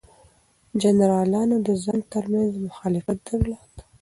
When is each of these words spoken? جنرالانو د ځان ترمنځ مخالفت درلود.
جنرالانو 0.81 1.55
د 1.67 1.69
ځان 1.83 1.99
ترمنځ 2.13 2.51
مخالفت 2.67 3.17
درلود. 3.27 3.73